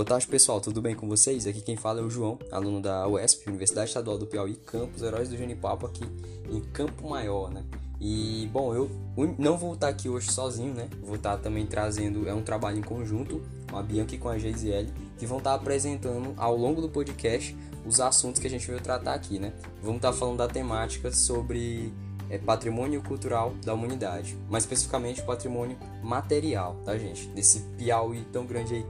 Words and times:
Boa 0.00 0.08
tarde, 0.08 0.26
pessoal. 0.26 0.62
Tudo 0.62 0.80
bem 0.80 0.94
com 0.94 1.06
vocês? 1.06 1.46
Aqui 1.46 1.60
quem 1.60 1.76
fala 1.76 2.00
é 2.00 2.02
o 2.02 2.08
João, 2.08 2.38
aluno 2.50 2.80
da 2.80 3.06
UESP, 3.06 3.50
Universidade 3.50 3.88
Estadual 3.88 4.16
do 4.16 4.26
Piauí, 4.26 4.54
campus 4.54 5.02
Heróis 5.02 5.28
do 5.28 5.36
Genipapo, 5.36 5.84
aqui 5.86 6.02
em 6.50 6.58
Campo 6.72 7.06
Maior, 7.06 7.50
né? 7.50 7.62
E, 8.00 8.48
bom, 8.50 8.74
eu 8.74 8.90
não 9.38 9.58
vou 9.58 9.74
estar 9.74 9.88
aqui 9.88 10.08
hoje 10.08 10.32
sozinho, 10.32 10.72
né? 10.72 10.88
Vou 11.02 11.16
estar 11.16 11.36
também 11.36 11.66
trazendo, 11.66 12.26
é 12.26 12.32
um 12.32 12.40
trabalho 12.40 12.78
em 12.78 12.82
conjunto, 12.82 13.42
com 13.70 13.76
a 13.76 13.82
Bianca 13.82 14.14
e 14.14 14.18
com 14.18 14.30
a 14.30 14.38
Geisiele, 14.38 14.90
que 15.18 15.26
vão 15.26 15.36
estar 15.36 15.52
apresentando 15.52 16.32
ao 16.38 16.56
longo 16.56 16.80
do 16.80 16.88
podcast 16.88 17.54
os 17.84 18.00
assuntos 18.00 18.40
que 18.40 18.46
a 18.46 18.50
gente 18.50 18.66
veio 18.66 18.80
tratar 18.80 19.12
aqui, 19.12 19.38
né? 19.38 19.52
Vamos 19.82 19.96
estar 19.96 20.14
falando 20.14 20.38
da 20.38 20.48
temática 20.48 21.12
sobre 21.12 21.92
é, 22.30 22.38
patrimônio 22.38 23.02
cultural 23.02 23.52
da 23.62 23.74
humanidade, 23.74 24.34
mais 24.48 24.64
especificamente 24.64 25.20
patrimônio 25.20 25.76
material, 26.02 26.76
tá, 26.86 26.96
gente? 26.96 27.26
Desse 27.28 27.60
Piauí 27.76 28.24
tão 28.32 28.46
grande 28.46 28.76
aí 28.76 28.86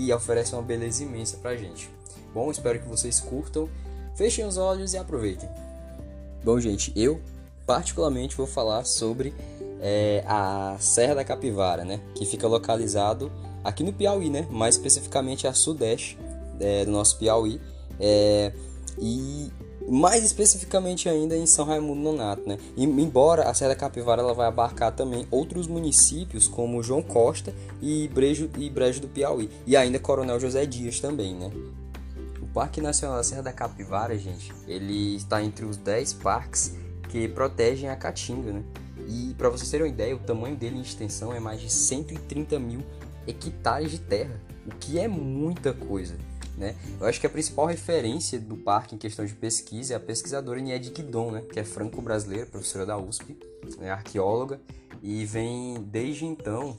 que 0.00 0.12
oferece 0.14 0.54
uma 0.54 0.62
beleza 0.62 1.02
imensa 1.02 1.36
pra 1.36 1.54
gente. 1.54 1.90
Bom, 2.32 2.50
espero 2.50 2.80
que 2.80 2.88
vocês 2.88 3.20
curtam, 3.20 3.68
fechem 4.14 4.46
os 4.46 4.56
olhos 4.56 4.94
e 4.94 4.98
aproveitem. 4.98 5.48
Bom, 6.42 6.58
gente, 6.58 6.90
eu 6.96 7.20
particularmente 7.66 8.34
vou 8.34 8.46
falar 8.46 8.84
sobre 8.84 9.34
é, 9.80 10.24
a 10.26 10.76
Serra 10.80 11.16
da 11.16 11.24
Capivara, 11.24 11.84
né? 11.84 12.00
Que 12.14 12.24
fica 12.24 12.48
localizado 12.48 13.30
aqui 13.62 13.84
no 13.84 13.92
Piauí, 13.92 14.30
né? 14.30 14.46
Mais 14.50 14.76
especificamente 14.76 15.46
a 15.46 15.52
sudeste 15.52 16.18
é, 16.58 16.84
do 16.86 16.90
nosso 16.90 17.18
Piauí. 17.18 17.60
É, 17.98 18.52
e 18.98 19.52
mais 19.90 20.22
especificamente 20.22 21.08
ainda 21.08 21.36
em 21.36 21.46
São 21.46 21.64
Raimundo 21.64 22.00
Nonato, 22.00 22.48
né? 22.48 22.58
E, 22.76 22.84
embora 22.84 23.50
a 23.50 23.54
Serra 23.54 23.70
da 23.70 23.76
Capivara 23.76 24.22
ela 24.22 24.32
vai 24.32 24.46
abarcar 24.46 24.92
também 24.92 25.26
outros 25.30 25.66
municípios 25.66 26.46
como 26.46 26.82
João 26.82 27.02
Costa 27.02 27.52
e 27.82 28.08
Brejo 28.08 28.48
e 28.56 28.70
Brejo 28.70 29.00
do 29.00 29.08
Piauí 29.08 29.50
e 29.66 29.76
ainda 29.76 29.98
Coronel 29.98 30.38
José 30.38 30.64
Dias 30.64 31.00
também, 31.00 31.34
né? 31.34 31.50
O 32.40 32.46
Parque 32.46 32.80
Nacional 32.80 33.16
da 33.16 33.24
Serra 33.24 33.42
da 33.42 33.52
Capivara, 33.52 34.16
gente, 34.16 34.52
ele 34.68 35.16
está 35.16 35.42
entre 35.42 35.64
os 35.64 35.76
10 35.76 36.14
parques 36.14 36.74
que 37.08 37.26
protegem 37.26 37.90
a 37.90 37.96
caatinga, 37.96 38.52
né? 38.52 38.62
E 39.08 39.34
para 39.34 39.48
vocês 39.48 39.68
terem 39.68 39.86
uma 39.86 39.92
ideia, 39.92 40.14
o 40.14 40.20
tamanho 40.20 40.54
dele 40.54 40.76
em 40.76 40.82
extensão 40.82 41.34
é 41.34 41.40
mais 41.40 41.60
de 41.60 41.68
130 41.68 42.58
mil 42.60 42.80
hectares 43.26 43.90
de 43.90 43.98
terra, 43.98 44.40
o 44.66 44.70
que 44.76 45.00
é 45.00 45.08
muita 45.08 45.72
coisa. 45.72 46.16
Né? 46.60 46.76
Eu 47.00 47.06
acho 47.06 47.18
que 47.18 47.26
a 47.26 47.30
principal 47.30 47.64
referência 47.64 48.38
do 48.38 48.54
parque 48.54 48.94
em 48.94 48.98
questão 48.98 49.24
de 49.24 49.32
pesquisa 49.32 49.94
é 49.94 49.96
a 49.96 50.00
pesquisadora 50.00 50.60
Nied 50.60 50.90
Guidon, 50.90 51.30
né? 51.30 51.42
que 51.50 51.58
é 51.58 51.64
franco-brasileira, 51.64 52.44
professora 52.44 52.84
da 52.84 52.98
USP, 52.98 53.34
né? 53.78 53.90
arqueóloga, 53.90 54.60
e 55.02 55.24
vem 55.24 55.82
desde 55.90 56.26
então 56.26 56.76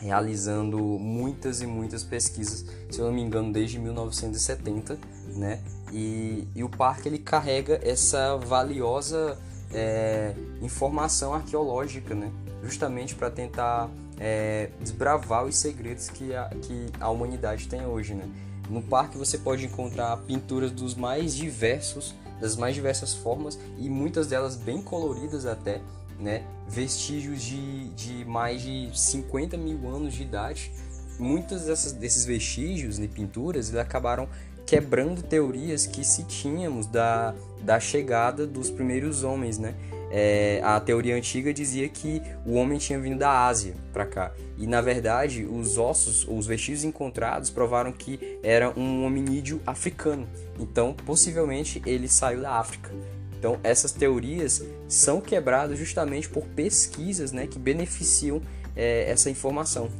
realizando 0.00 0.78
muitas 0.78 1.62
e 1.62 1.66
muitas 1.66 2.02
pesquisas, 2.02 2.66
se 2.90 2.98
eu 2.98 3.06
não 3.06 3.12
me 3.12 3.22
engano, 3.22 3.52
desde 3.52 3.78
1970, 3.78 4.98
né? 5.36 5.62
E, 5.92 6.46
e 6.54 6.62
o 6.62 6.68
parque 6.68 7.08
ele 7.08 7.18
carrega 7.18 7.80
essa 7.82 8.36
valiosa 8.36 9.38
é, 9.72 10.34
informação 10.60 11.32
arqueológica, 11.32 12.14
né? 12.14 12.30
Justamente 12.62 13.14
para 13.14 13.30
tentar 13.30 13.88
é, 14.18 14.70
desbravar 14.80 15.44
os 15.44 15.56
segredos 15.56 16.10
que 16.10 16.34
a, 16.34 16.48
que 16.48 16.88
a 17.00 17.08
humanidade 17.08 17.68
tem 17.68 17.86
hoje, 17.86 18.12
né? 18.12 18.28
No 18.68 18.82
parque 18.82 19.16
você 19.16 19.38
pode 19.38 19.64
encontrar 19.64 20.16
pinturas 20.18 20.70
dos 20.70 20.94
mais 20.94 21.34
diversos, 21.34 22.14
das 22.40 22.56
mais 22.56 22.74
diversas 22.74 23.14
formas 23.14 23.58
e 23.78 23.88
muitas 23.88 24.26
delas 24.26 24.56
bem 24.56 24.82
coloridas 24.82 25.46
até, 25.46 25.80
né? 26.18 26.44
Vestígios 26.68 27.42
de, 27.42 27.88
de 27.90 28.24
mais 28.24 28.62
de 28.62 28.90
50 28.92 29.56
mil 29.56 29.88
anos 29.88 30.14
de 30.14 30.22
idade. 30.22 30.72
Muitos 31.18 31.62
dessas, 31.62 31.92
desses 31.92 32.24
vestígios 32.24 32.98
de 32.98 33.08
pinturas 33.08 33.74
acabaram 33.74 34.28
quebrando 34.66 35.22
teorias 35.22 35.86
que 35.86 36.04
se 36.04 36.24
tínhamos 36.24 36.86
da, 36.86 37.34
da 37.62 37.78
chegada 37.78 38.46
dos 38.46 38.68
primeiros 38.68 39.22
homens, 39.22 39.58
né? 39.58 39.74
É, 40.10 40.60
a 40.62 40.78
teoria 40.78 41.16
antiga 41.16 41.52
dizia 41.52 41.88
que 41.88 42.22
o 42.44 42.54
homem 42.54 42.78
tinha 42.78 42.98
vindo 42.98 43.18
da 43.18 43.46
Ásia 43.46 43.74
para 43.92 44.06
cá 44.06 44.32
e 44.56 44.66
na 44.66 44.80
verdade 44.80 45.44
os 45.44 45.78
ossos, 45.78 46.24
os 46.28 46.46
vestígios 46.46 46.84
encontrados 46.84 47.50
provaram 47.50 47.90
que 47.90 48.38
era 48.42 48.72
um 48.78 49.04
hominídeo 49.04 49.60
africano. 49.66 50.28
Então 50.60 50.94
possivelmente 50.94 51.82
ele 51.84 52.08
saiu 52.08 52.40
da 52.40 52.52
África. 52.52 52.90
Então 53.38 53.58
essas 53.64 53.90
teorias 53.90 54.64
são 54.88 55.20
quebradas 55.20 55.78
justamente 55.78 56.28
por 56.28 56.46
pesquisas, 56.46 57.32
né, 57.32 57.46
que 57.46 57.58
beneficiam 57.58 58.40
é, 58.76 59.10
essa 59.10 59.28
informação. 59.28 59.90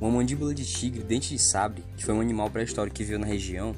Uma 0.00 0.10
mandíbula 0.10 0.52
de 0.52 0.64
tigre, 0.64 1.02
dente 1.02 1.28
de 1.28 1.38
sabre, 1.38 1.84
que 1.96 2.04
foi 2.04 2.14
um 2.14 2.20
animal 2.20 2.50
pré-histórico 2.50 2.96
que 2.96 3.04
viveu 3.04 3.20
na 3.20 3.26
região, 3.26 3.72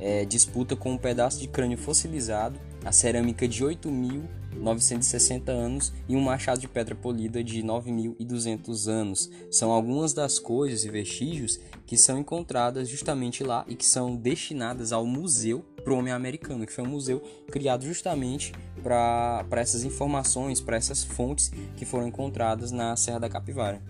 é, 0.00 0.24
disputa 0.24 0.74
com 0.74 0.92
um 0.92 0.98
pedaço 0.98 1.38
de 1.38 1.46
crânio 1.46 1.78
fossilizado, 1.78 2.58
a 2.84 2.92
cerâmica 2.92 3.46
de 3.46 3.64
8.960 3.64 5.48
anos 5.48 5.92
e 6.08 6.16
um 6.16 6.20
machado 6.20 6.60
de 6.60 6.68
pedra 6.68 6.94
polida 6.94 7.42
de 7.44 7.62
9.200 7.62 8.88
anos. 8.88 9.30
São 9.50 9.70
algumas 9.70 10.12
das 10.12 10.38
coisas 10.38 10.84
e 10.84 10.90
vestígios 10.90 11.60
que 11.86 11.96
são 11.96 12.18
encontradas 12.18 12.88
justamente 12.88 13.42
lá 13.42 13.64
e 13.68 13.74
que 13.74 13.84
são 13.84 14.16
destinadas 14.16 14.92
ao 14.92 15.04
Museu 15.06 15.64
para 15.82 16.14
Americano, 16.14 16.66
que 16.66 16.72
foi 16.72 16.84
um 16.84 16.88
museu 16.88 17.22
criado 17.50 17.84
justamente 17.84 18.52
para 18.82 19.44
essas 19.52 19.82
informações, 19.82 20.60
para 20.60 20.76
essas 20.76 21.02
fontes 21.02 21.50
que 21.76 21.84
foram 21.84 22.06
encontradas 22.06 22.70
na 22.70 22.94
Serra 22.96 23.20
da 23.20 23.28
Capivara. 23.28 23.82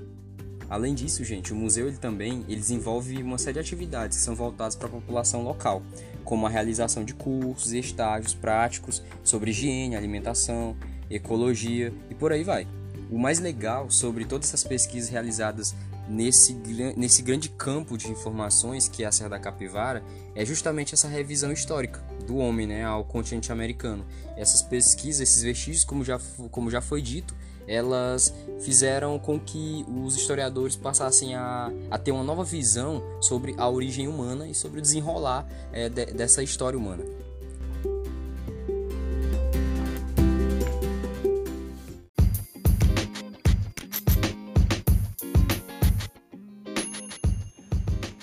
Além 0.71 0.95
disso, 0.95 1.25
gente, 1.25 1.53
o 1.53 1.57
museu 1.57 1.89
ele 1.89 1.97
também 1.97 2.45
ele 2.49 2.61
desenvolve 2.61 3.21
uma 3.21 3.39
série 3.39 3.55
de 3.55 3.59
atividades 3.59 4.19
que 4.19 4.23
são 4.23 4.37
voltadas 4.37 4.77
para 4.77 4.87
a 4.87 4.91
população 4.91 5.43
local, 5.43 5.83
como 6.25 6.47
a 6.47 6.49
realização 6.49 7.05
de 7.05 7.13
cursos 7.13 7.73
e 7.73 7.81
estágios 7.81 8.35
práticos 8.35 9.03
sobre 9.25 9.51
higiene, 9.51 9.97
alimentação, 9.97 10.77
ecologia 11.11 11.93
e 12.09 12.15
por 12.15 12.31
aí 12.31 12.45
vai. 12.45 12.69
O 13.11 13.19
mais 13.19 13.41
legal 13.41 13.91
sobre 13.91 14.25
todas 14.25 14.47
essas 14.47 14.63
pesquisas 14.63 15.11
realizadas 15.11 15.75
nesse, 16.09 16.55
nesse 16.97 17.21
grande 17.23 17.49
campo 17.49 17.99
de 17.99 18.09
informações 18.09 18.87
que 18.87 19.03
é 19.03 19.07
a 19.07 19.13
Serra 19.13 19.31
da 19.31 19.39
Capivara 19.41 20.05
é 20.37 20.45
justamente 20.45 20.95
essa 20.95 21.09
revisão 21.09 21.51
histórica 21.51 22.01
do 22.25 22.37
homem 22.37 22.69
né, 22.69 22.85
ao 22.85 23.05
continente 23.05 23.51
americano. 23.51 24.07
Essas 24.37 24.63
pesquisas, 24.63 25.23
esses 25.23 25.43
vestígios, 25.43 25.85
como 25.85 26.05
já, 26.05 26.21
como 26.53 26.71
já 26.71 26.81
foi 26.81 27.03
dito, 27.03 27.35
elas 27.71 28.35
fizeram 28.59 29.17
com 29.17 29.39
que 29.39 29.87
os 30.05 30.17
historiadores 30.17 30.75
passassem 30.75 31.37
a, 31.37 31.73
a 31.89 31.97
ter 31.97 32.11
uma 32.11 32.25
nova 32.25 32.43
visão 32.43 33.01
sobre 33.21 33.55
a 33.57 33.69
origem 33.69 34.09
humana 34.09 34.49
e 34.49 34.55
sobre 34.55 34.81
o 34.81 34.83
desenrolar 34.83 35.47
é, 35.73 35.89
de, 35.89 36.07
dessa 36.07 36.43
história 36.43 36.77
humana. 36.77 37.05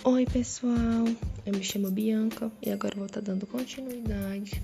Oi 0.04 0.26
pessoal, 0.26 1.06
eu 1.46 1.54
me 1.54 1.64
chamo 1.64 1.90
Bianca 1.90 2.52
e 2.62 2.70
agora 2.70 2.96
vou 2.98 3.06
estar 3.06 3.22
dando 3.22 3.48
continuidade 3.48 4.62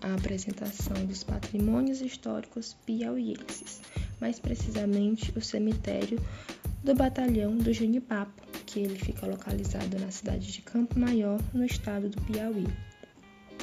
à 0.00 0.14
apresentação 0.14 1.04
dos 1.04 1.22
patrimônios 1.22 2.00
históricos 2.00 2.76
piauienses 2.86 3.80
mais 4.22 4.38
precisamente 4.38 5.36
o 5.36 5.40
cemitério 5.40 6.16
do 6.84 6.94
Batalhão 6.94 7.56
do 7.56 7.72
Junipapo, 7.72 8.40
que 8.64 8.78
ele 8.78 8.96
fica 8.96 9.26
localizado 9.26 9.98
na 9.98 10.12
cidade 10.12 10.52
de 10.52 10.62
Campo 10.62 10.96
Maior, 10.96 11.40
no 11.52 11.64
estado 11.64 12.08
do 12.08 12.22
Piauí, 12.22 12.68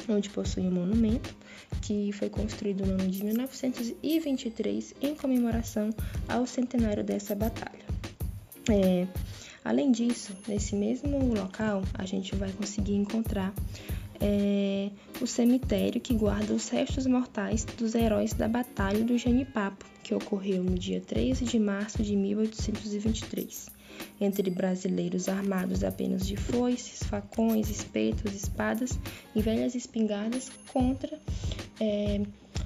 onde 0.06 0.28
possui 0.28 0.64
um 0.64 0.70
monumento 0.70 1.34
que 1.80 2.12
foi 2.12 2.28
construído 2.28 2.84
no 2.84 2.92
ano 2.92 3.08
de 3.08 3.24
1923 3.24 4.94
em 5.00 5.14
comemoração 5.14 5.88
ao 6.28 6.46
centenário 6.46 7.02
dessa 7.02 7.34
batalha. 7.34 7.86
É, 8.68 9.08
além 9.64 9.90
disso, 9.90 10.36
nesse 10.46 10.76
mesmo 10.76 11.34
local, 11.34 11.82
a 11.94 12.04
gente 12.04 12.36
vai 12.36 12.52
conseguir 12.52 12.96
encontrar 12.96 13.54
é, 14.20 14.90
o 15.20 15.26
cemitério 15.26 16.00
que 16.00 16.14
guarda 16.14 16.52
os 16.52 16.68
restos 16.68 17.06
mortais 17.06 17.64
dos 17.64 17.94
heróis 17.94 18.34
da 18.34 18.46
Batalha 18.46 19.02
do 19.02 19.16
Janipapo, 19.16 19.84
que 20.02 20.14
ocorreu 20.14 20.62
no 20.62 20.78
dia 20.78 21.00
13 21.00 21.44
de 21.44 21.58
março 21.58 22.02
de 22.02 22.14
1823, 22.14 23.70
entre 24.20 24.50
brasileiros 24.50 25.28
armados 25.28 25.82
apenas 25.82 26.26
de 26.26 26.36
foices, 26.36 27.02
facões, 27.02 27.70
espetos, 27.70 28.34
espadas 28.34 28.98
e 29.34 29.40
velhas 29.40 29.74
espingardas 29.74 30.50
contra 30.72 31.18
é, 31.80 32.20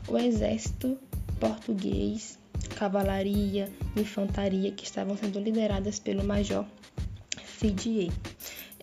o 0.09 0.19
exército 0.19 0.99
português, 1.39 2.39
cavalaria, 2.77 3.71
infantaria 3.97 4.73
que 4.73 4.85
estavam 4.85 5.17
sendo 5.17 5.39
lideradas 5.39 5.99
pelo 5.99 6.25
major 6.25 6.65
Fidier. 7.45 8.11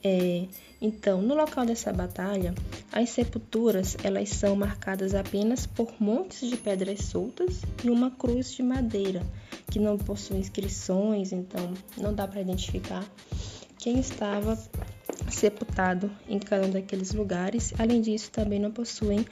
É, 0.03 0.47
então, 0.81 1.21
no 1.21 1.35
local 1.35 1.65
dessa 1.65 1.93
batalha, 1.93 2.55
as 2.91 3.09
sepulturas 3.11 3.95
elas 4.03 4.29
são 4.29 4.55
marcadas 4.55 5.13
apenas 5.13 5.65
por 5.67 5.93
montes 5.99 6.49
de 6.49 6.57
pedras 6.57 7.01
soltas 7.05 7.61
e 7.83 7.89
uma 7.89 8.09
cruz 8.09 8.51
de 8.53 8.63
madeira 8.63 9.21
que 9.69 9.79
não 9.79 9.97
possui 9.97 10.37
inscrições, 10.37 11.31
então 11.31 11.73
não 11.97 12.13
dá 12.13 12.27
para 12.27 12.41
identificar 12.41 13.05
quem 13.77 13.99
estava 13.99 14.57
sepultado 15.29 16.11
em 16.27 16.39
cada 16.39 16.65
um 16.65 16.71
daqueles 16.71 17.13
lugares. 17.13 17.73
Além 17.77 18.01
disso, 18.01 18.31
também 18.31 18.59
não 18.59 18.71
possuem 18.71 19.25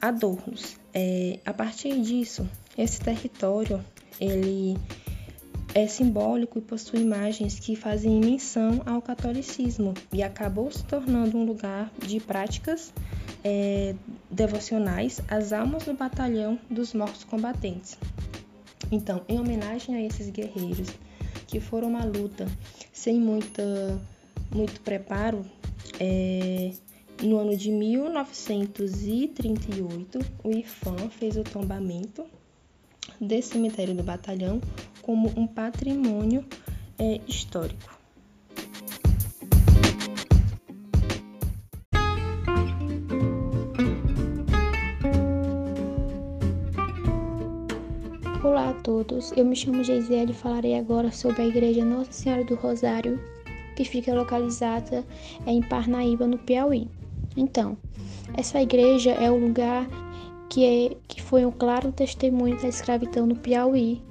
adornos. 0.00 0.76
É, 0.94 1.40
a 1.44 1.52
partir 1.52 2.00
disso, 2.00 2.48
esse 2.76 3.00
território 3.00 3.84
ele 4.20 4.76
é 5.74 5.86
simbólico 5.86 6.58
e 6.58 6.62
possui 6.62 7.00
imagens 7.00 7.58
que 7.58 7.74
fazem 7.74 8.20
menção 8.20 8.82
ao 8.84 9.00
catolicismo 9.00 9.94
e 10.12 10.22
acabou 10.22 10.70
se 10.70 10.84
tornando 10.84 11.38
um 11.38 11.44
lugar 11.44 11.90
de 11.98 12.20
práticas 12.20 12.92
é, 13.42 13.94
devocionais 14.30 15.22
às 15.28 15.50
almas 15.52 15.84
do 15.84 15.94
batalhão 15.94 16.58
dos 16.70 16.92
mortos 16.92 17.24
combatentes. 17.24 17.96
Então, 18.90 19.22
em 19.26 19.40
homenagem 19.40 19.94
a 19.94 20.02
esses 20.02 20.28
guerreiros 20.28 20.90
que 21.46 21.58
foram 21.58 21.88
uma 21.88 22.04
luta 22.04 22.46
sem 22.92 23.18
muita, 23.18 23.98
muito 24.54 24.78
preparo, 24.82 25.42
é, 25.98 26.72
no 27.22 27.38
ano 27.38 27.56
de 27.56 27.70
1938, 27.70 30.18
o 30.44 30.50
IFAM 30.50 31.08
fez 31.08 31.36
o 31.36 31.44
tombamento 31.44 32.26
desse 33.22 33.50
cemitério 33.50 33.94
do 33.94 34.02
batalhão 34.02 34.60
como 35.00 35.32
um 35.36 35.46
patrimônio 35.46 36.44
é, 36.98 37.20
histórico. 37.26 37.98
Olá 48.42 48.70
a 48.70 48.74
todos, 48.82 49.32
eu 49.36 49.44
me 49.44 49.54
chamo 49.54 49.84
Geisele 49.84 50.32
e 50.32 50.34
falarei 50.34 50.76
agora 50.76 51.12
sobre 51.12 51.42
a 51.42 51.46
Igreja 51.46 51.84
Nossa 51.84 52.12
Senhora 52.12 52.44
do 52.44 52.56
Rosário, 52.56 53.20
que 53.76 53.84
fica 53.84 54.12
localizada 54.12 55.04
em 55.46 55.62
Parnaíba, 55.62 56.26
no 56.26 56.38
Piauí. 56.38 56.88
Então, 57.36 57.76
essa 58.34 58.60
igreja 58.60 59.12
é 59.12 59.30
o 59.30 59.38
lugar 59.38 59.86
que, 60.52 60.66
é, 60.66 60.96
que 61.08 61.22
foi 61.22 61.46
um 61.46 61.50
claro 61.50 61.90
testemunho 61.90 62.60
da 62.60 62.68
escravidão 62.68 63.24
no 63.26 63.34
Piauí 63.34 64.02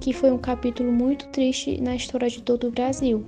que 0.00 0.14
foi 0.14 0.32
um 0.32 0.38
capítulo 0.38 0.90
muito 0.90 1.28
triste 1.28 1.78
na 1.82 1.94
história 1.94 2.30
de 2.30 2.40
todo 2.40 2.66
o 2.66 2.70
Brasil. 2.70 3.26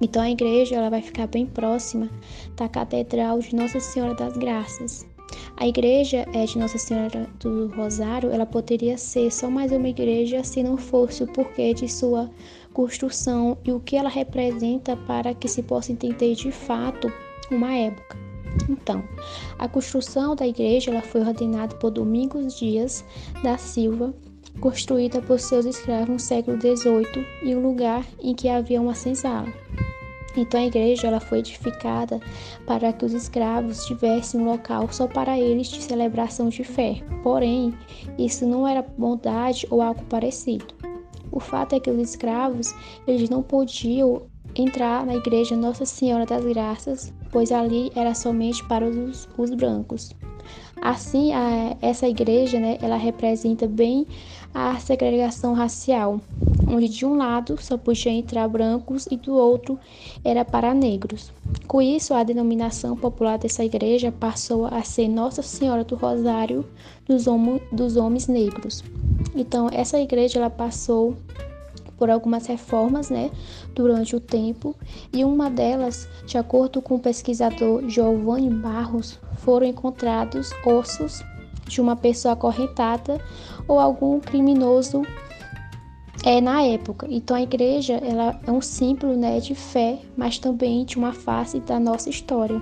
Então 0.00 0.22
a 0.22 0.30
igreja 0.30 0.76
ela 0.76 0.88
vai 0.88 1.02
ficar 1.02 1.26
bem 1.26 1.44
próxima 1.44 2.08
da 2.56 2.68
Catedral 2.68 3.40
de 3.40 3.56
Nossa 3.56 3.80
Senhora 3.80 4.14
das 4.14 4.36
Graças. 4.36 5.04
A 5.56 5.66
igreja 5.66 6.24
é 6.32 6.44
de 6.44 6.56
Nossa 6.56 6.78
Senhora 6.78 7.28
do 7.40 7.66
Rosário, 7.74 8.30
ela 8.30 8.46
poderia 8.46 8.96
ser 8.96 9.32
só 9.32 9.50
mais 9.50 9.72
uma 9.72 9.88
igreja 9.88 10.44
se 10.44 10.62
não 10.62 10.76
fosse 10.76 11.24
o 11.24 11.26
porquê 11.26 11.74
de 11.74 11.90
sua 11.90 12.30
construção 12.72 13.58
e 13.64 13.72
o 13.72 13.80
que 13.80 13.96
ela 13.96 14.08
representa 14.08 14.96
para 14.96 15.34
que 15.34 15.48
se 15.48 15.64
possa 15.64 15.90
entender 15.90 16.36
de 16.36 16.52
fato 16.52 17.12
uma 17.50 17.74
época. 17.74 18.31
Então, 18.68 19.02
a 19.58 19.68
construção 19.68 20.34
da 20.34 20.46
igreja 20.46 20.90
ela 20.90 21.02
foi 21.02 21.20
ordenada 21.20 21.74
por 21.76 21.90
Domingos 21.90 22.58
Dias 22.58 23.04
da 23.42 23.56
Silva 23.56 24.14
construída 24.60 25.20
por 25.20 25.40
seus 25.40 25.64
escravos 25.64 26.08
no 26.08 26.18
século 26.18 26.58
XVIII 26.60 27.26
e 27.42 27.54
um 27.54 27.62
lugar 27.62 28.04
em 28.20 28.34
que 28.34 28.48
havia 28.48 28.80
uma 28.80 28.94
senzala. 28.94 29.48
Então 30.36 30.60
a 30.60 30.64
igreja 30.64 31.08
ela 31.08 31.20
foi 31.20 31.38
edificada 31.38 32.20
para 32.66 32.92
que 32.92 33.04
os 33.04 33.12
escravos 33.12 33.84
tivessem 33.84 34.40
um 34.40 34.44
local 34.44 34.90
só 34.90 35.06
para 35.06 35.38
eles 35.38 35.68
de 35.68 35.82
celebração 35.82 36.48
de 36.48 36.64
fé. 36.64 37.02
Porém, 37.22 37.74
isso 38.18 38.46
não 38.46 38.66
era 38.66 38.82
bondade 38.82 39.66
ou 39.70 39.82
algo 39.82 40.02
parecido. 40.04 40.74
O 41.30 41.40
fato 41.40 41.74
é 41.74 41.80
que 41.80 41.90
os 41.90 41.98
escravos 41.98 42.74
eles 43.06 43.28
não 43.28 43.42
podiam 43.42 44.22
entrar 44.54 45.06
na 45.06 45.14
igreja 45.14 45.56
Nossa 45.56 45.84
Senhora 45.84 46.26
das 46.26 46.44
Graças, 46.44 47.12
pois 47.30 47.50
ali 47.50 47.90
era 47.94 48.14
somente 48.14 48.62
para 48.64 48.86
os, 48.86 49.28
os 49.36 49.50
brancos. 49.54 50.14
Assim, 50.80 51.32
a, 51.32 51.76
essa 51.80 52.08
igreja, 52.08 52.58
né, 52.58 52.76
ela 52.82 52.96
representa 52.96 53.68
bem 53.68 54.04
a 54.52 54.78
segregação 54.80 55.54
racial, 55.54 56.20
onde 56.68 56.88
de 56.88 57.06
um 57.06 57.14
lado 57.14 57.56
só 57.60 57.78
podia 57.78 58.10
entrar 58.10 58.48
brancos 58.48 59.06
e 59.10 59.16
do 59.16 59.32
outro 59.34 59.78
era 60.24 60.44
para 60.44 60.74
negros. 60.74 61.32
Com 61.68 61.80
isso, 61.80 62.12
a 62.12 62.22
denominação 62.22 62.96
popular 62.96 63.38
dessa 63.38 63.64
igreja 63.64 64.10
passou 64.12 64.66
a 64.66 64.82
ser 64.82 65.06
Nossa 65.08 65.40
Senhora 65.40 65.84
do 65.84 65.94
Rosário 65.94 66.66
dos, 67.06 67.26
homo, 67.26 67.60
dos 67.70 67.96
Homens 67.96 68.26
Negros. 68.26 68.82
Então, 69.34 69.68
essa 69.72 70.00
igreja 70.00 70.38
ela 70.38 70.50
passou 70.50 71.16
por 72.02 72.10
algumas 72.10 72.48
reformas 72.48 73.10
né, 73.10 73.30
durante 73.76 74.16
o 74.16 74.18
tempo, 74.18 74.74
e 75.12 75.24
uma 75.24 75.48
delas, 75.48 76.08
de 76.26 76.36
acordo 76.36 76.82
com 76.82 76.96
o 76.96 76.98
pesquisador 76.98 77.88
Giovanni 77.88 78.50
Barros, 78.50 79.20
foram 79.36 79.68
encontrados 79.68 80.50
ossos 80.66 81.22
de 81.68 81.80
uma 81.80 81.94
pessoa 81.94 82.34
acorrentada 82.34 83.20
ou 83.68 83.78
algum 83.78 84.18
criminoso 84.18 85.02
é, 86.24 86.40
na 86.40 86.64
época. 86.64 87.06
Então 87.08 87.36
a 87.36 87.42
igreja 87.42 87.92
ela 88.02 88.36
é 88.44 88.50
um 88.50 88.60
símbolo 88.60 89.16
né, 89.16 89.38
de 89.38 89.54
fé, 89.54 90.00
mas 90.16 90.40
também 90.40 90.84
de 90.84 90.96
uma 90.96 91.12
face 91.12 91.60
da 91.60 91.78
nossa 91.78 92.10
história. 92.10 92.60